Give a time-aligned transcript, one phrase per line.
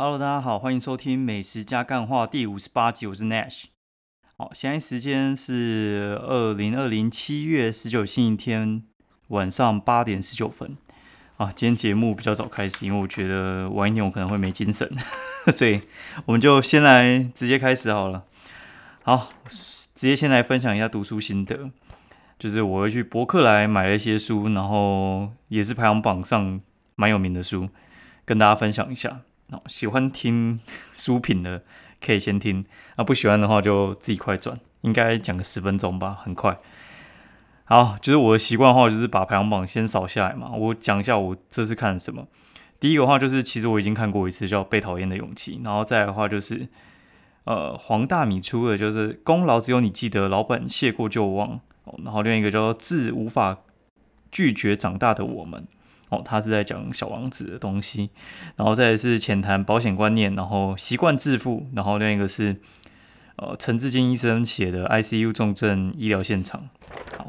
[0.00, 3.64] Hello，大家好，欢迎收听《美食加干话》第五十八集，我是 Nash。
[4.36, 8.84] 好，现在时间是二零二零七月十九星期天
[9.26, 10.76] 晚上八点十九分。
[11.36, 14.88] 啊，今天节目比较早开始，因为我觉得晚一点我可能会没精神，
[15.50, 15.80] 所以
[16.26, 18.22] 我们就先来直接开始好了。
[19.02, 21.72] 好，直接先来分享一下读书心得，
[22.38, 26.60] 就是我会去博客来买了一些书，然后也是排行榜上
[26.94, 27.68] 蛮有名的书，
[28.24, 29.22] 跟大家分享一下。
[29.50, 30.60] 好，喜欢听
[30.94, 31.62] 书评的
[32.04, 32.64] 可以先听，
[32.96, 36.58] 那不喜欢的话就自己快转，应该讲个十分钟吧，很快。
[37.64, 40.50] 好，就是我的习惯的话，就是把排行榜先扫下来嘛。
[40.52, 42.26] 我讲一下我这次看什么。
[42.80, 45.58] 第一个话就是，其实我已经看过一次，叫《被讨厌的勇气》。
[45.64, 46.68] 然后再的话就是，
[47.44, 51.60] 呃，黄大米出的，就是“功劳只有你记得，老板谢过就忘”。
[52.04, 53.58] 然后另一个叫“自无法
[54.30, 55.66] 拒绝长大的我们”。
[56.08, 58.10] 哦，他是在讲小王子的东西。
[58.56, 61.66] 然后再是浅谈保险观念，然后习惯致富。
[61.74, 62.56] 然后另一个是，
[63.36, 66.68] 呃，陈志金医生写的《ICU 重症医疗现场》。
[67.16, 67.26] 好。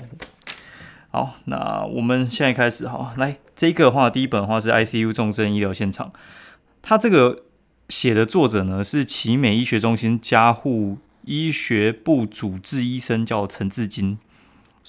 [1.12, 3.16] 好，那我们现在开始哈。
[3.18, 6.14] 来，这个话第一本的话是 ICU 重症医疗现场，
[6.84, 7.46] 他这个
[7.88, 14.20] 写的作者呢是奇美医学中心加护医学部主治医生，叫陈志金，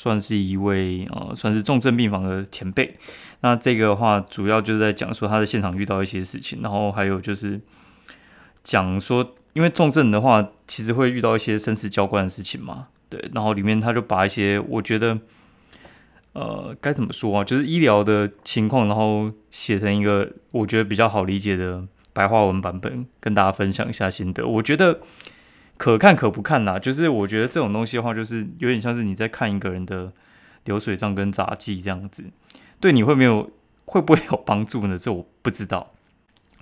[0.01, 2.97] 算是一位呃，算是重症病房的前辈。
[3.43, 7.61] 那这个的话主要就是在讲说他在现场遇到一些事情，然后还有就是
[8.63, 13.31] 讲说，因为重症的话其实会遇到一些生死交关的事情嘛，对。
[13.35, 15.19] 然后里面他就把一些我觉得。
[16.33, 17.43] 呃，该怎么说啊？
[17.43, 24.47] 就是医疗的情况，然后写成一个我觉得比较好理解的白话文版本，跟大家分享一下心得。
[24.47, 25.01] 我觉得
[25.81, 26.79] 可看可不看啦。
[26.79, 30.13] 就是我觉得这种东西的话，就是有点像是你在看一个人的
[30.67, 32.25] 流水账跟杂记这样子，
[32.79, 33.51] 对你会没有
[33.87, 34.99] 会不会有帮助呢？
[34.99, 35.93] 这我不知道。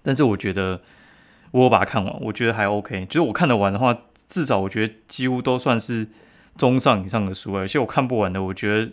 [0.05, 0.81] 但是我觉得
[1.51, 3.07] 我把它看完，我觉得还 OK。
[3.07, 3.97] 就是我看得完的话，
[4.29, 6.07] 至少我觉得几乎都算是
[6.57, 8.93] 中上以上的书，而且我看不完的，我觉得。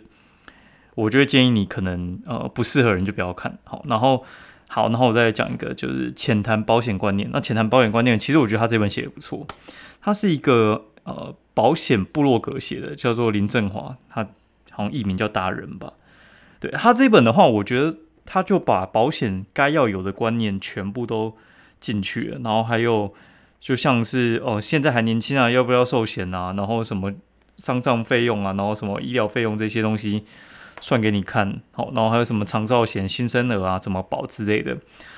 [0.96, 4.24] 我就会建议你可能呃不适合人就不要看好，然后
[4.66, 7.28] 好，然后我再讲一个就是浅谈保险观念。
[7.30, 9.46] 那浅谈保险观念，其实我觉得他这本写的不错，
[10.06, 14.22] 他是一个呃保险部落格写的，叫做林振华，他
[14.70, 15.94] 好像艺名叫达人吧。
[16.60, 21.36] 对他这本的话，我觉得他就把保险该要有的观念全部都
[21.80, 23.12] 进去了，然后还有
[23.60, 27.12] 就像是哦现在还年轻啊，要不要寿险啊，然后什么
[27.56, 30.24] 丧葬费用啊，然后什么医疗费用这些东西。
[30.78, 34.76] 算给你看，好，然后还有什么长照险、新生儿啊，怎么保之类的，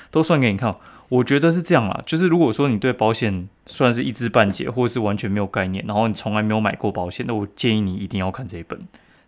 [0.08, 0.74] 都算给你看。
[1.08, 8.80] 我觉得是这样啦，就是如果说你对保险算是一知半解，或者是完全没有概念，然后你从来没有买过保险，那我建议你一定要看这一本。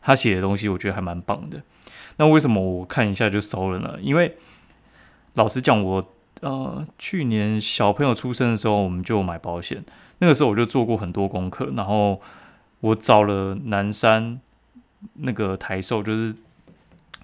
[0.02, 1.60] 他写的东西我觉得还蛮棒的。
[2.16, 3.98] 那为什么我看一下就收了呢？
[4.00, 4.36] 因为
[5.34, 6.04] 老实讲，我
[6.40, 9.84] 呃去年小朋友出生的时候，我们就买保险，
[10.18, 12.20] 那个时候我就做过很多功课，然后
[12.80, 14.40] 我找了南山。
[15.14, 16.34] 那个台寿就是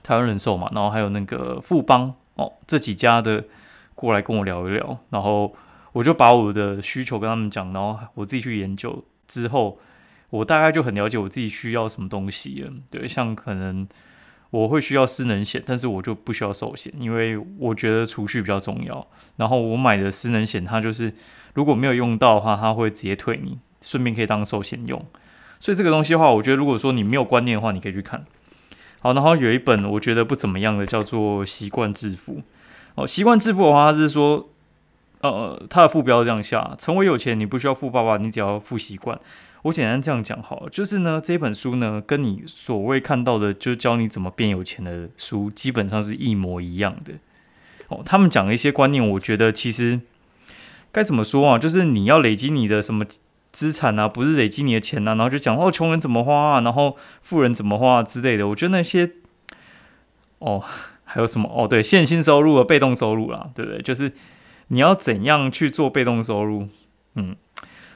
[0.02, 3.44] 台湾人寿嘛，然后还有那个富邦哦，这几家的
[3.96, 5.52] 过来跟我聊一聊，然后
[5.92, 9.80] 我就把我的需求跟他们讲，然后我自己去研究之后，
[10.30, 12.70] 我大概就很了解我自己需要什么东西了。
[12.90, 13.88] 对，像可能
[14.50, 19.06] 我会需要失能险，但是我就不需要寿险，因为我觉得储蓄比较重要。
[19.36, 21.12] 然后我买的失能险，它就是
[21.54, 25.02] 如果没有用到的话，它会直接退你，顺便可以当寿险用。
[25.58, 28.26] 所以这个东西的话，我觉得如果说你没有观念的话，你可以去看。
[29.00, 32.34] 好，然后有一本我觉得不怎么样的，叫做《习惯致富》。
[32.96, 34.48] 哦，《习惯致富》的话，他是说，
[35.20, 39.18] 呃，他的副标这样下：成为有钱，你不需要富爸爸，你只要富习惯。
[39.62, 47.14] 我简单这样讲好了，就是呢，这本书呢，跟你所谓看到的，就教你怎么变有钱的书，基本上是一模一样的。
[47.88, 50.00] 哦，他们讲的一些观念，我觉得其实
[50.90, 51.58] 该怎么说啊？
[51.58, 53.04] 就是你要累积你的什么？
[53.52, 58.46] 资产啊，不是累积你的钱呐，然后就讲哦，穷人怎么花啊，然后富人怎么花之类的。
[58.48, 59.12] 我觉得那些
[60.40, 60.62] 哦，
[61.06, 63.80] 还有什么哦，对，现金收入和被动收入啦，对不对？
[63.80, 64.12] 就是
[64.68, 66.68] 你要怎样去做被动收入，
[67.14, 67.34] 嗯，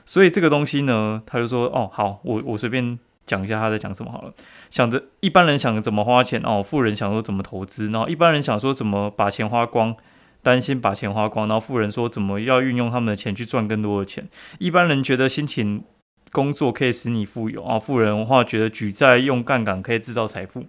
[0.07, 4.33] 所以这个东西呢，他就说哦，好，我我随便讲一下他在讲什么好了。
[4.71, 9.95] 想着一般人想怎么花钱哦，富人想说怎么投资，然后一般人想说怎么把钱花光。
[10.43, 14.27] 担心把钱花光，然后富人说怎么要运用他们的钱去赚更多的钱。
[14.59, 15.85] 一般人觉得辛勤
[16.33, 20.65] 工作可以使你富有啊，富人的话觉得举债用杠杆可以制造财富。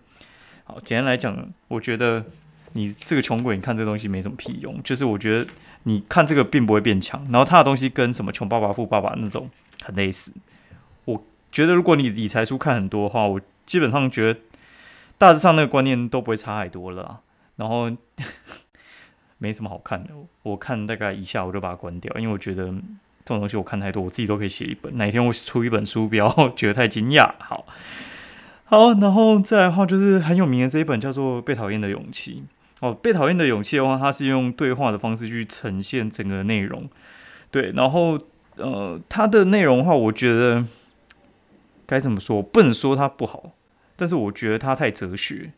[0.71, 1.37] 好，简单来讲，
[1.67, 2.23] 我觉得
[2.71, 4.81] 你这个穷鬼，你看这东西没什么屁用。
[4.81, 5.45] 就是我觉得
[5.83, 9.49] 你看这个并不会变强，然后他的东西跟什么穷爸爸富爸爸那种
[9.83, 10.31] 很类似。
[11.03, 11.21] 我
[11.51, 14.39] 觉得如果你理财书看很多的话，我基本上觉得
[15.17, 17.19] 大致上那个观念都不会差太多了。
[17.57, 17.91] 然后。
[19.43, 20.11] 没什么好看的。
[20.43, 22.71] 我看大概一下我就把它关掉，因为我觉得这
[23.25, 24.95] 种东西我看太多，我自己都可以写一本。
[24.99, 27.33] 哪天我出一本书，不要 觉得太惊讶。
[27.39, 27.65] 好，
[28.71, 32.45] 好，然后再来的话就是很有名的这一本叫做《被讨厌的勇气》。
[32.87, 36.89] 哦，《被讨厌的勇气》的话，它是用对话的方式去呈现整个内容。
[37.51, 38.17] 对，然后
[38.55, 40.63] 呃，它的内容的话，我觉得
[41.85, 42.41] 该怎么说？
[42.41, 43.51] 不能说它不好，
[43.97, 45.51] 但是我觉得它太哲学。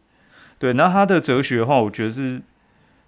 [0.58, 2.42] 对，那他的哲学的话，我觉得是，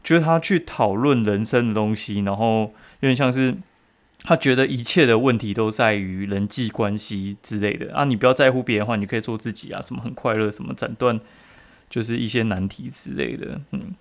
[0.03, 3.55] 就是他去讨论人生的东西，然后有点像是
[4.25, 8.03] 他觉得一切的问题都在于人际关系之类的啊。
[8.05, 11.19] 你不要在乎别人的话，你可以做自己啊，什么很快乐，什么斩断
[11.89, 13.61] 就是一些难题之类的。
[13.71, 13.95] 嗯，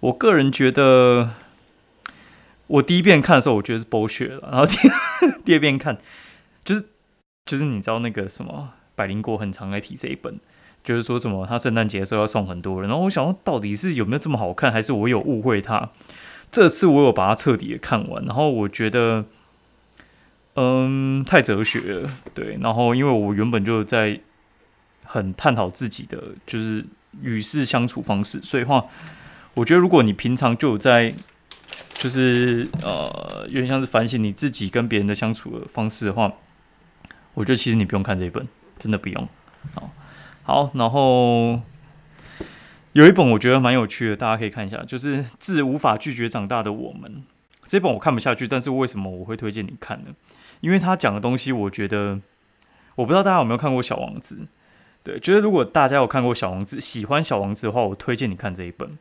[0.00, 1.30] 我个人觉得，
[2.68, 4.76] 我第一遍看的时候，我觉得是剥削了，然后第
[5.44, 5.98] 第二遍看，
[6.64, 6.86] 就是
[7.44, 10.38] 就是你知道那个什么百灵果很常来提这一本。
[10.84, 15.88] 就是说什么他圣诞节的时候要送很多人，然后我想到底是有没有这么好看，还是我有误会他？
[16.52, 19.24] 这次我有把它彻底的看完，然后我觉得，
[20.54, 22.58] 嗯，太哲学了，对。
[22.60, 24.20] 然后因为我原本就在
[25.02, 26.84] 很探讨自己的就是
[27.22, 28.84] 与世相处方式，所以话，
[29.54, 31.14] 我觉得如果你平常就有在
[31.92, 36.32] 就是呃有点像是反省你自己跟别人的相处的方式的话，
[37.34, 38.46] 我觉得其实你不用看这一本，
[38.78, 39.28] 真的不用，
[39.74, 39.90] 好。
[40.46, 41.60] 好，然后
[42.92, 47.10] 有一本我觉得蛮有趣的，大家可以看一下，就是《自无法拒绝长大的我们》
[47.66, 50.14] 这本我看不下去，但是为什么我会推荐你看呢？
[50.60, 52.20] 因为他讲的东西，我觉得
[52.94, 54.36] 我不知道大家有没有看过《小王子》，
[55.02, 58.98] 对，觉得如果大家有看过《小王子》，喜欢《小王子》的话，我推荐你看这一本。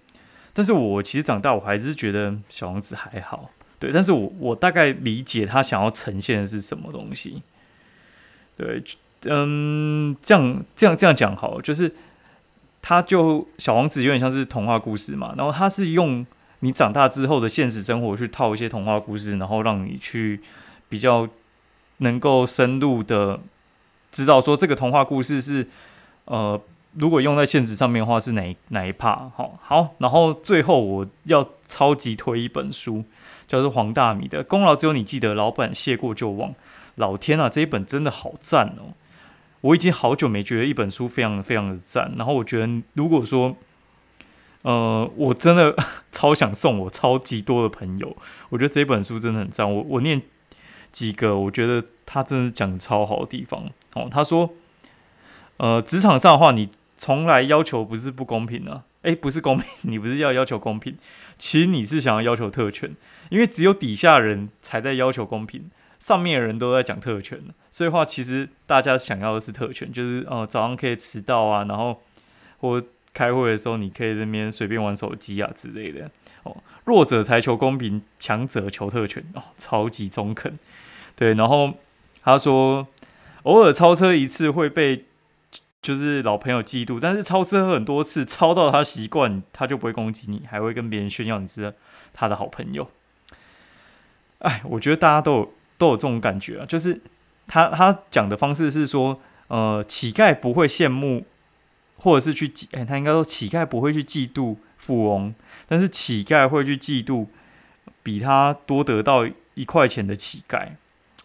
[0.54, 3.50] 但是我其实长大，我还是觉得《小王子》还好，
[3.80, 7.42] 对，但是我我大概理解他想要呈现的是什么东西，
[8.58, 8.84] 对。
[9.26, 11.96] 嗯，这样这样这样讲好，就是
[12.82, 16.26] 他就小王子有点像是童话故事嘛，然后他是用
[16.64, 20.40] 你长大之后的现实生活去套一些童话故事，然后让你去
[20.88, 21.28] 比较
[21.98, 23.38] 能够深入的
[24.14, 25.68] 知道说这个童话故事是
[26.24, 26.60] 呃，
[26.94, 33.04] 如果用在现实上面的话是哪哪一 part 好，好，然后最后我要超级推一本书，
[33.46, 36.52] 叫做黄大米的《功劳只有你记得，老板谢过就忘》，
[36.96, 38.96] 老天啊，这一本真的好赞哦！
[39.60, 43.58] 我已经好久没觉得一本书非常非常的赞，然后我觉得如果说，
[44.64, 45.74] 呃，我真的
[46.12, 48.18] 超想送我超级多的朋友，
[48.50, 49.72] 我觉得这本书真的很赞。
[49.74, 50.22] 我我念
[50.92, 54.08] 几个，我觉得他真的讲超好的地方哦。
[54.10, 54.54] 他说，
[55.58, 60.98] 呃，职场上的话，你从来要求不是不公平呢，诶，不是公平， 你不是要要求公平，
[61.38, 62.96] 其实你是想要要求特权，
[63.30, 65.70] 因为只有底下人才在要求公平。
[66.00, 67.40] 上面的人都在讲特权，
[67.72, 72.02] 所以话其实大家想要的是特权，就是呃早上可以迟到啊，然后
[72.58, 72.84] 或
[73.14, 76.10] 开会的时候你可以在那边随便玩手机啊之类的
[76.44, 76.58] 哦。
[76.86, 80.58] 弱者才求公平，强者求特权哦，超级中肯。
[81.16, 81.74] 对，然后
[82.22, 82.88] 他说
[83.44, 85.06] 偶尔超车一次会被
[85.82, 91.74] 就是老朋友嫉妒，但是超车很多次，超到他习惯，他就不会攻击你，还会跟别人炫耀你是
[92.14, 92.90] 他的好朋友。
[94.40, 95.54] 哎，我觉得大家都有。
[95.76, 97.02] 都有这种感觉啊，就是
[97.46, 101.26] 他他讲的方式是说，呃，乞丐不会羡慕，
[102.04, 105.34] 或者是去嫉，他应该说乞丐不会去嫉妒富翁，
[105.68, 107.28] 但是乞丐会去嫉妒
[108.04, 110.68] 比他多得到一块钱的乞丐。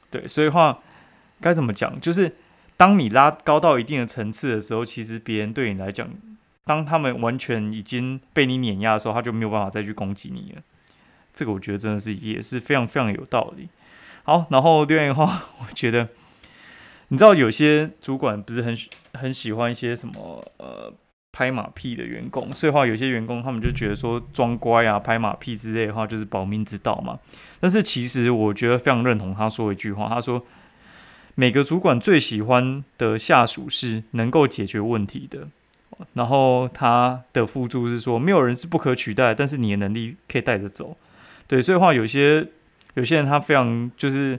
[0.08, 0.78] 对，所以话
[1.40, 2.00] 该怎么讲？
[2.00, 2.36] 就是
[2.76, 6.08] 当你拉高到一定的层次的时候，其实别人对你来讲，
[6.64, 10.62] 当他们完全已经被你碾压的时候，他就没有办法再去攻击你了。
[11.34, 13.68] 这个我觉得真的是也是非常非常有道理。
[14.22, 16.08] 好，然后另外的话，我觉得，
[17.08, 18.76] 你知道有些主管不是很
[19.14, 20.92] 很喜欢一些什么呃
[21.32, 27.18] 拍马屁的员工，所以话有些员工他们就觉得说装乖啊、拍马屁之类的话就是保命之道嘛。
[27.60, 30.44] 但是其实我觉得非常认同他说一句话，他说
[31.34, 35.48] 每个主管最喜欢的下属是能够解决问题的。
[36.14, 40.96] 然后他的付出是说没有人是不可取代，但是你的能力可以带着走。
[41.46, 42.46] 对，所以话有些。
[42.94, 44.36] 有些人他非常就是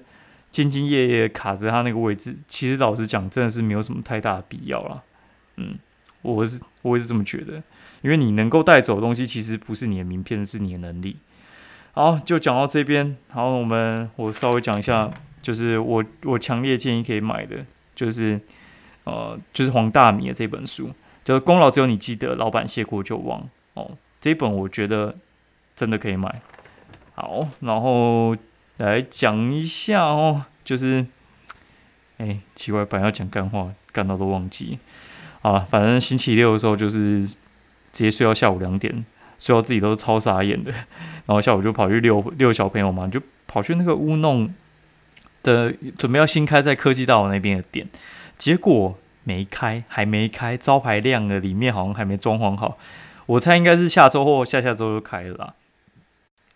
[0.52, 5.04] 兢兢业业卡着他那个位置，其实老实讲，真的是没有什么太大的必要了。
[5.58, 5.78] 嗯，
[6.24, 7.62] 我是我也是这么觉得，
[8.02, 11.18] 因为你能够带走的东西，其实不是你的名片，是你的能力。
[11.92, 13.16] 好，就讲到这边。
[13.30, 18.40] 好，我们我稍微讲一下，就是我我强烈建议可以买的，就是
[19.04, 20.92] 呃，就是黄大米的这本书，
[21.24, 23.48] 就是功劳只有你记得，老板谢过就忘。
[23.76, 25.16] 哦，这本我觉得
[25.76, 26.42] 真的可以买。
[27.14, 28.36] 好，然后。
[28.86, 31.06] 来讲一下哦，就是，
[32.18, 34.80] 哎，奇怪，本来要讲干话，干到都忘记。
[35.42, 37.36] 好了，反正星期六的时候就是直
[37.92, 39.06] 接睡到下午两点，
[39.38, 40.72] 睡到自己都是超傻眼的。
[40.72, 44.54] 然后下午就跑去遛遛小朋友嘛，就跑去那个乌弄
[45.44, 47.88] 的准备要新开在科技大楼那边的店，
[48.38, 52.78] 结果没开，还没开，招牌亮了，里面好像还没装潢好。
[53.26, 55.56] 我猜应该是下周或下下周就开了，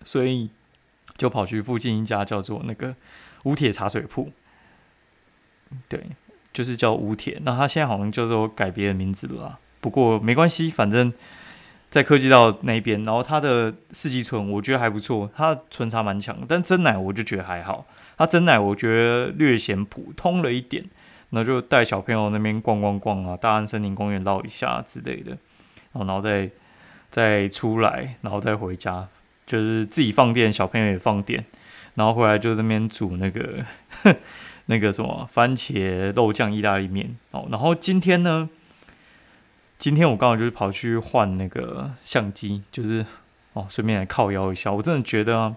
[0.03, 0.50] 所以
[1.17, 2.96] 就跑去附近一家叫做那个
[3.43, 4.32] 乌铁茶水铺，
[5.88, 6.08] 对，
[6.51, 7.39] 就是叫乌铁。
[7.43, 11.13] 那他现在好像叫做改别的名字了，不过没关系，反正
[11.89, 13.03] 在科技道那边。
[13.03, 17.86] 然后他的四季醇我觉得还不错，他醇茶蛮强，但真奶我就觉得还好。
[18.17, 20.84] 他真奶我觉得略显普通了一点，
[21.29, 25.38] 那就带小朋友那边逛逛逛啊，大安森林公园绕一下之类的，
[25.91, 26.50] 然后然后再。
[27.13, 29.08] 再出来，然后再回家，
[29.45, 31.45] 就是自己放电，小朋友也放电，
[31.95, 33.65] 然后回来就这边煮那个
[34.67, 37.47] 那个什么番茄肉酱意大利面哦。
[37.51, 38.50] 然后今天呢，
[39.77, 43.05] 今天我刚好就是跑去换那个相机，就是
[43.53, 44.71] 哦，顺便来靠腰一下。
[44.71, 45.55] 我真的觉得啊，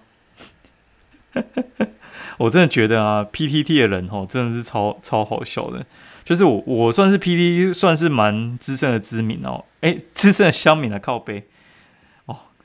[2.38, 5.86] 我真的觉得啊，PTT 的人哦，真的是超超好笑的。
[6.24, 11.46] 就是我，我算是 PTT 算是蛮资深的知名哦，哎，资深的乡民的靠背，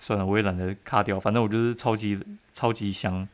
[0.02, 2.20] 算了，我也懒得卡掉，反正我就是超级
[2.54, 3.28] 超级香。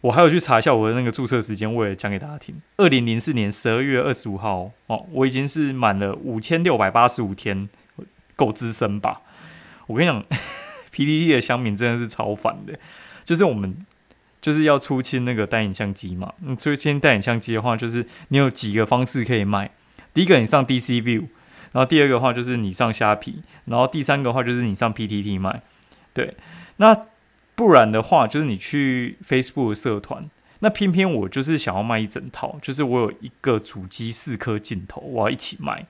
[0.00, 2.62] 我还有去查一下我的那个注册时间，我也讲给大家听。
[2.78, 7.68] 二零零四年十二月二十五号哦，我已经是满了五千六百八十五天，
[8.34, 9.20] 够资深吧？
[9.86, 10.24] 我跟你讲，
[10.90, 12.78] PDD 的香民真的是超烦的，
[13.24, 13.84] 就是我们。
[14.40, 16.34] 就是要出清那个单眼相机嘛。
[16.40, 19.70] 你出清单眼相机的话，就是你有几个方式可以卖。
[20.12, 21.28] 第一个你上 DC View，
[21.74, 25.60] 然后第二个话就是你上虾皮，然后第三个话就是你上 PTT 卖。
[26.14, 26.34] 对，
[26.78, 26.98] 那
[27.54, 30.30] 不然的话就是你去 Facebook 社团。
[30.60, 35.84] 那偏偏我就是想要卖一整套，就是我有一个主机四颗镜头，我要一起卖。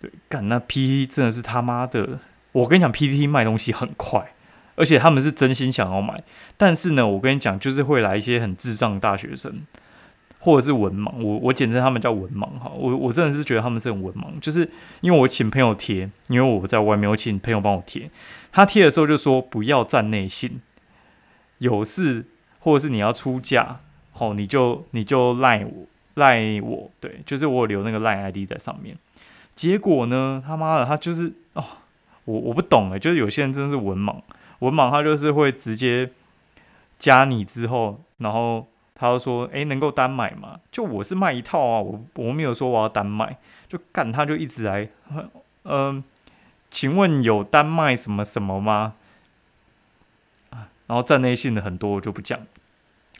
[0.00, 2.18] 对，干那 PTT 真的是他妈的，
[2.50, 4.32] 我跟你讲，PTT 卖东西很快。
[4.74, 6.22] 而且他们是真心想要买，
[6.56, 9.62] 但是呢，我跟你讲，就是会来一些很智障的大学生，
[10.38, 12.70] 或者是文盲，我我简称他们叫文盲哈。
[12.76, 18.10] 我我真的是觉得他们是很文盲，就是因为我请朋友贴，因为我在外面，我请朋友帮我贴，
[18.52, 20.60] 他贴的时候就说不要站内信，
[21.58, 22.26] 有事
[22.60, 23.80] 或者是你要出价，
[24.12, 28.96] 好，你就你就赖我赖我，对，就是我留那个赖 ID 在上面。
[29.54, 31.64] 结果呢，他妈的，他就是哦，
[32.24, 34.14] 我我不懂哎，就是有些人真的是文盲。
[34.60, 36.10] 文盲他就是会直接
[36.98, 38.66] 加你之后，然后
[38.98, 43.38] 他就说：“哎，能够单买吗？”就我是卖一套啊，我我没有说我要单卖，
[43.68, 44.88] 就干他就一直来，
[45.64, 46.02] 嗯，
[46.68, 48.94] 请问有单卖什么什么吗？
[50.50, 52.40] 啊，然后站内信的很多我就不讲。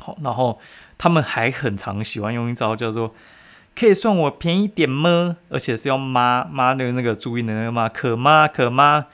[0.00, 0.58] 好，然后
[0.98, 3.14] 他们还很常喜欢用一招叫做
[3.78, 8.48] “可以算我便宜点吗？”而且是要妈妈的那个注意的那个妈，可吗？
[8.48, 9.06] 可吗？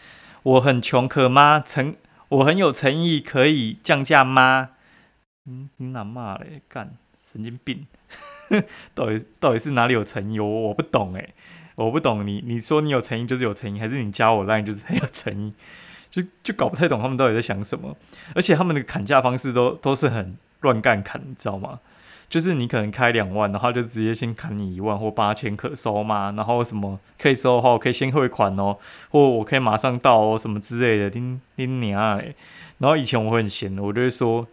[0.42, 1.62] 我很穷，可吗？
[1.64, 1.94] 诚。
[2.28, 4.70] 我很有诚意，可以降价吗？
[5.46, 6.62] 嗯，你哪骂嘞？
[6.68, 7.86] 干，神经病！
[8.94, 10.40] 到底到底是哪里有诚意？
[10.40, 11.34] 我我不懂哎，
[11.74, 12.42] 我不懂你。
[12.46, 15.52] 你说你有诚意就是有诚意，还是你加我那就是很有诚意？
[16.10, 17.94] 就就搞不太懂他们到底在想什么。
[18.34, 21.80] 而且他们的砍价方式都都是很乱干砍，你知道吗？
[22.26, 26.32] 就是你可能开两万，然后就直接先砍你一万或八千可收嘛？
[26.32, 28.78] 然后什么可以收的话，我可以先汇款哦，
[29.10, 32.18] 或我可以马上到哦，什么之类的，叮叮你啊！
[32.78, 34.46] 然后以前我会很闲的，我就会说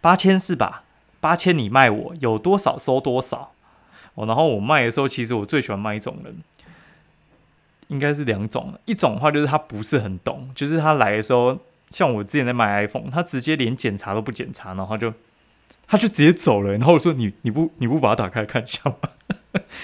[0.00, 0.84] 八千是吧？
[1.20, 3.52] 八千你卖我有多少收多少
[4.14, 4.26] 哦。
[4.26, 6.36] 然后我卖的时候，其实我最喜欢卖一种人，
[7.88, 11.58] 应该是两种，一种的话就是他不是很懂，就是他来的时候，
[11.90, 15.12] 像我之前在卖 iPhone，他直接连检查都不检查，然后就。
[15.92, 18.96] 他就直接走了，然后我说：“你你不你不把它打开看一下吗？”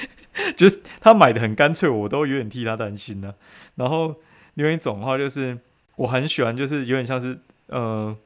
[0.56, 3.34] 就是他买的很干脆，我都有点替他担心呢。
[3.74, 4.14] 然后
[4.54, 5.58] 另外一种的话，就是
[5.96, 8.16] 我很喜欢，就是有点像是呃，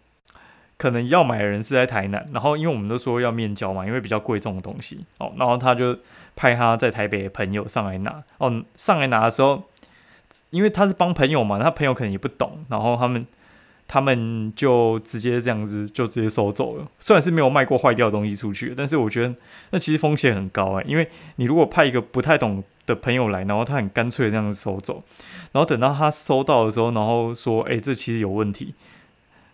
[0.81, 5.95] 可能要买的人是在台南，然后因为我们都说要面交嘛，因为比较贵重的东西哦，然后他就
[6.35, 9.63] 派他在台北的朋友上来拿哦，上来拿的时候，
[10.49, 13.27] 因为他是帮朋友嘛，他朋友可能也不懂，然后他们。
[13.93, 19.35] 他们就直接这样子就直接收走了，虽然是没有卖过坏掉的东西出去，但是我觉得
[19.71, 25.03] 那其实风险很高哎，因为你如果派一个不太懂的朋友来，然后他很干脆这样子收走，
[25.51, 28.77] 然后等到他收到的时候，然后说，哎，这其实有问题，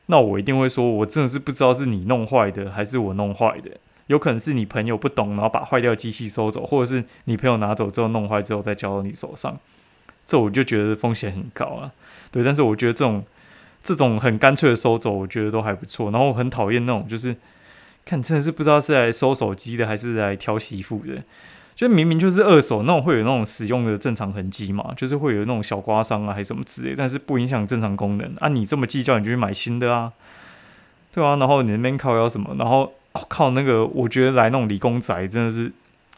[0.06, 3.70] 那我一定会说，我真的是不知道是你弄坏的还是我弄坏的，
[4.06, 9.58] 有可能是你朋友不懂，然后把坏掉的机器收走，或者是你朋友拿走之后弄坏之后再交到你手上，
[10.24, 11.92] 这我就觉得风险很高啊，
[12.30, 13.24] 对，但是我觉得这种。
[13.82, 16.10] 这种很干脆的收走，我觉得都还不错。
[16.10, 17.36] 然后我很讨厌那种，就是
[18.04, 21.22] 看真的是不知道是来收手机的，还是来挑媳妇的。
[21.76, 28.48] 就明明就是二手那种会有那种使用的正常痕迹嘛，就是会有那种小刮伤啊，还是什么之类，但是不影响正常功能啊。
[28.48, 30.10] 你这么计较，你就去买新的啊，
[31.12, 31.36] 对啊。
[31.36, 32.56] 然后你那边靠要什么？
[32.58, 32.90] 然后
[33.28, 35.70] 靠那个，我觉得来那种理工宅真的是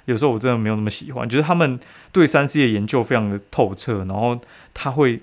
[0.05, 1.81] 有时候我真的没有那么喜欢，就是他们
[2.13, 4.41] 对三 C 的研究非常的透彻，然后
[4.73, 5.21] 他会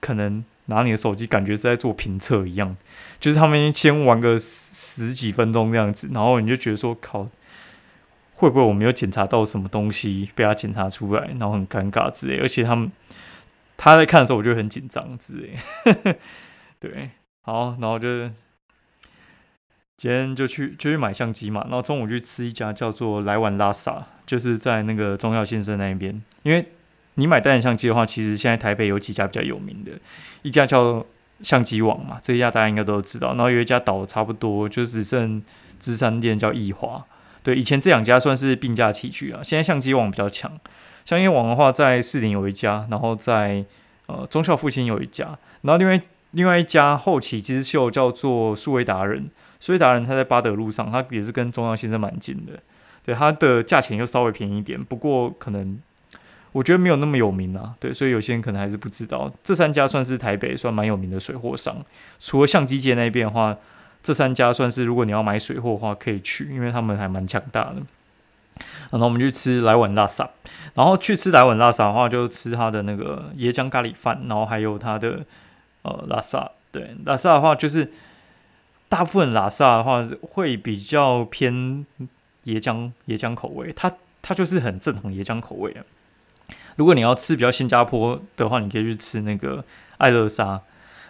[0.00, 2.74] 可能拿你的手机，感觉是在做评测一样，
[3.20, 7.28] 就是他们先玩个十几分钟这样子，然后你就觉得说靠。
[8.36, 12.38] 会不会我没有检查到什么东西被他检查出来，然后很尴尬之类？
[12.38, 12.92] 而且他们
[13.78, 16.16] 他在看的时候，我就很紧张之类。
[16.78, 18.28] 对，好，然后就
[19.96, 26.22] 今天就去就去买相机嘛，然后中午去吃一家叫做来碗拉萨，就是在那个中药先生那一边。
[26.42, 26.68] 因为
[27.14, 29.92] 你买单眼相机的话，其实现在台北有几家比较有名的，
[30.42, 31.06] 一家叫
[31.40, 33.28] 相机网嘛，这一家大家应该都知道。
[33.28, 35.42] 然后有一家倒差不多，就只剩
[35.80, 37.06] 芝山店叫易华。
[37.46, 39.40] 对，以前这两家算是并驾齐驱啊。
[39.40, 40.50] 现在相机网比较强，
[41.04, 43.64] 相机网的话在四零有一家，然后在
[44.06, 46.00] 呃中校复兴有一家，然后另外
[46.32, 52.54] 另外一家后起其实秀叫做数位达人，数位达人他在巴德路上，他也是跟中央先生蛮近的。
[53.04, 55.78] 对，它的价钱又稍微便宜一点，不过可能
[56.50, 57.76] 我觉得没有那么有名啊。
[57.78, 61.76] 对，所以有些人可能还是不知道，这三家算是台北算蛮有名的水货商。
[62.18, 63.56] 除了相机界那边的话。
[64.06, 67.74] 这三家算是，如果你要买水货的话，可以去，因为他们还蛮强大的。
[68.92, 70.30] 然后我们去吃来碗拉萨，
[70.74, 75.26] 然后去吃来碗拉萨的话，就吃他的那个椰浆咖喱饭，然后还有他的
[75.82, 76.48] 呃拉萨。
[76.70, 77.90] 对，拉萨的话就是
[78.88, 81.84] 大部分拉萨的话会比较偏
[82.44, 85.76] 椰浆椰浆口味，它它就是很正统椰浆口味。
[86.76, 89.64] 如果你要吃比较新加坡的话，你可以去吃那个
[89.98, 90.62] 爱乐沙。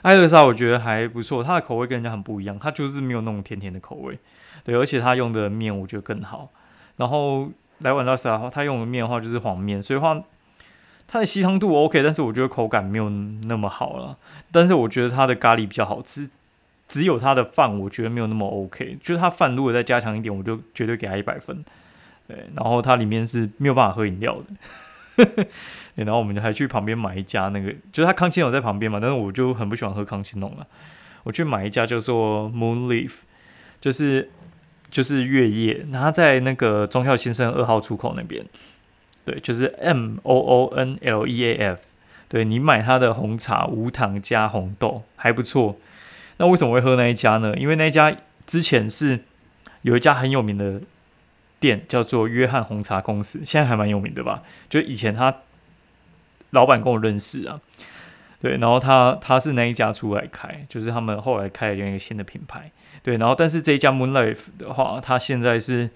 [0.02, 4.18] 艾乐莎我觉得还不错，它的口味跟人家很不一样，它就是没有那种甜甜的口味，
[4.64, 6.50] 对，而且它用的面我觉得更好。
[6.96, 10.22] 然后来碗拉萨，它用的面的话就是黄面，所以话
[11.08, 14.16] 它的吸汤度 OK，但是我觉得口感没有那么好了。
[14.52, 16.30] 但是我觉得它的咖喱比较好吃，
[16.88, 21.64] 只有它的饭我觉得没有那么 OK，就是它饭如果再加强一点，我就绝对给它一百分。
[22.28, 24.46] 对，然后它里面是没有办法喝饮料的。
[25.96, 30.66] 然后我们还去旁边买一家那个，就是他康青龙在旁边嘛，但是我就很不喜欢喝康青龙了。
[31.22, 33.12] 我去买一家叫做 Moon Leaf，
[33.80, 34.30] 就是
[34.90, 38.44] 就是月夜，然后在那个中校新生二号出口那边，
[39.24, 41.80] 对，就是 M O O N L E A F，
[42.28, 45.76] 对你买他的红茶无糖加红豆还不错。
[46.36, 47.54] 那为什么会喝那一家呢？
[47.56, 48.14] 因为那一家
[48.46, 49.20] 之前是
[49.82, 50.82] 有一家很有名的。
[51.66, 54.44] 店叫做约翰红茶公司，现在还蛮有名的吧？
[54.70, 55.34] 就以前他
[56.50, 57.60] 老板跟我认识啊，
[58.40, 62.70] 对，然后他他是那一家出来开，就是他们后来开了另一个新的品牌，
[63.02, 65.90] 对，然后但是这一家 Moonlife 的话，他现在是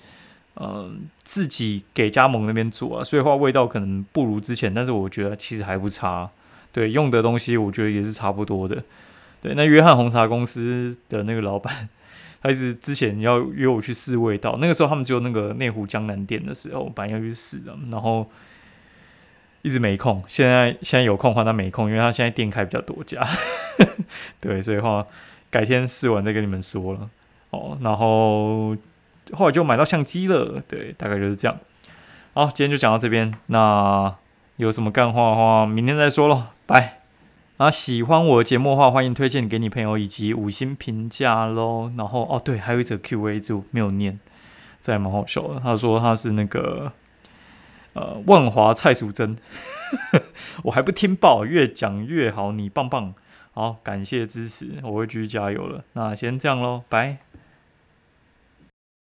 [0.57, 6.29] 嗯自己给加盟那边做啊，所以话味道可能不如之前，但是我觉得其实还不差，
[6.73, 8.83] 对，用的东西我觉得也是差不多的，
[9.41, 11.89] 对，那约翰红茶公司的那个老板。
[12.43, 18.27] 他一直之前要约我去试味道，那个时候他们只有那个内湖江南店的时候，本来要去试的，然后
[19.63, 20.23] 一直没空。
[20.27, 23.27] 现在现在有空的话，他没空，因为他现在店开比较多家，
[24.41, 25.07] 对，所以话
[25.51, 27.11] 改天试完再跟你们说了
[27.51, 27.77] 哦。
[27.83, 28.77] 然后
[29.33, 31.59] 后来就买到相机了，对，大概就是这样。
[32.33, 34.15] 好，今天就讲到这边，那
[34.57, 37.00] 有什么干话的话，明天再说咯，拜。
[37.61, 41.93] 啊，喜欢我的节目的话，欢迎推荐给你朋友以及五星评价喽。
[41.95, 44.19] 然后哦，对，还有一则 Q&A 就没有念，
[44.81, 45.61] 这还蛮好笑的。
[45.61, 46.91] 他说他是那个
[47.93, 49.37] 呃万华蔡淑珍，
[50.65, 53.13] 我还不听报，越讲越好，你棒棒。
[53.53, 55.85] 好，感谢支持，我会继续加油了。
[55.93, 57.19] 那先这样喽，拜。